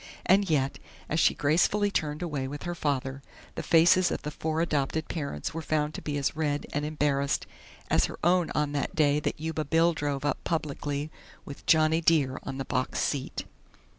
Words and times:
And 0.25 0.49
yet, 0.49 0.79
as 1.09 1.19
she 1.19 1.35
gracefully 1.35 1.91
turned 1.91 2.23
away 2.23 2.47
with 2.47 2.63
her 2.63 2.73
father, 2.73 3.21
the 3.53 3.61
faces 3.61 4.09
of 4.09 4.23
the 4.23 4.31
four 4.31 4.59
adopted 4.59 5.07
parents 5.09 5.53
were 5.53 5.61
found 5.61 5.93
to 5.93 6.01
be 6.01 6.17
as 6.17 6.35
red 6.35 6.65
and 6.73 6.83
embarrassed 6.83 7.45
as 7.87 8.05
her 8.05 8.17
own 8.23 8.49
on 8.55 8.71
the 8.71 8.87
day 8.95 9.19
that 9.19 9.39
Yuba 9.39 9.63
Bill 9.65 9.93
drove 9.93 10.25
up 10.25 10.43
publicly 10.43 11.11
with 11.45 11.63
"Johnny 11.67 12.01
Dear" 12.01 12.39
on 12.41 12.57
the 12.57 12.65
box 12.65 12.97
seat. 12.97 13.43